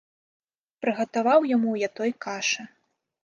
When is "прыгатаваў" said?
0.85-1.45